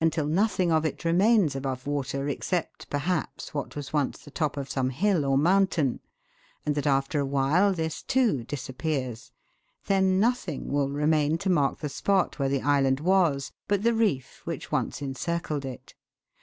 '35 0.00 0.26
nothing 0.30 0.72
of 0.72 0.86
it 0.86 1.04
remains 1.04 1.54
above 1.54 1.86
water, 1.86 2.26
except, 2.26 2.88
perhaps, 2.88 3.52
what 3.52 3.76
was 3.76 3.92
once 3.92 4.20
the 4.24 4.30
top 4.30 4.56
of 4.56 4.70
some 4.70 4.88
hill 4.88 5.22
or 5.26 5.36
mountain, 5.36 6.00
and 6.64 6.74
that 6.74 6.86
after 6.86 7.20
a 7.20 7.26
while 7.26 7.74
this, 7.74 8.02
too, 8.02 8.42
disappears; 8.44 9.32
then 9.88 10.18
nothing 10.18 10.72
will 10.72 10.88
remain 10.88 11.36
to 11.36 11.50
mark 11.50 11.80
the 11.80 11.90
spot 11.90 12.38
where 12.38 12.48
the 12.48 12.62
island 12.62 13.00
was 13.00 13.52
but 13.68 13.82
the 13.82 13.92
reef 13.92 14.40
which 14.46 14.72
once 14.72 15.02
encircled 15.02 15.66
it. 15.66 15.92